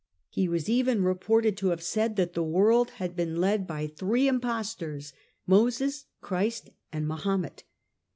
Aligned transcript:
He 0.31 0.47
was 0.47 0.67
even 0.67 1.03
reported 1.03 1.55
to 1.57 1.67
have 1.67 1.83
said 1.83 2.15
that 2.15 2.33
the 2.33 2.41
world 2.43 2.89
had 2.97 3.15
been 3.15 3.35
led 3.39 3.59
away 3.59 3.65
by 3.67 3.85
three 3.85 4.27
impostors 4.27 5.13
Moses, 5.45 6.05
Christ 6.21 6.71
and 6.91 7.07
Mahomet. 7.07 7.65